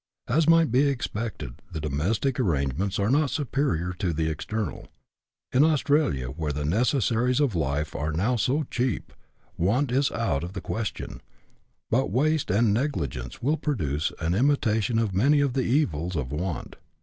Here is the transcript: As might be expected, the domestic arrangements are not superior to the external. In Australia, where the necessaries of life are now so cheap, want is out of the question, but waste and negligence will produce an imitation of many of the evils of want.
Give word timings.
As 0.27 0.49
might 0.49 0.71
be 0.71 0.87
expected, 0.89 1.61
the 1.71 1.79
domestic 1.79 2.39
arrangements 2.39 2.97
are 2.97 3.11
not 3.11 3.29
superior 3.29 3.93
to 3.99 4.13
the 4.13 4.31
external. 4.31 4.87
In 5.51 5.63
Australia, 5.63 6.29
where 6.29 6.51
the 6.51 6.65
necessaries 6.65 7.39
of 7.39 7.53
life 7.53 7.95
are 7.95 8.11
now 8.11 8.35
so 8.35 8.63
cheap, 8.71 9.13
want 9.59 9.91
is 9.91 10.09
out 10.11 10.43
of 10.43 10.53
the 10.53 10.59
question, 10.59 11.21
but 11.91 12.09
waste 12.09 12.49
and 12.49 12.73
negligence 12.73 13.43
will 13.43 13.57
produce 13.57 14.11
an 14.19 14.33
imitation 14.33 14.97
of 14.97 15.13
many 15.13 15.39
of 15.39 15.53
the 15.53 15.65
evils 15.65 16.15
of 16.15 16.31
want. 16.31 16.77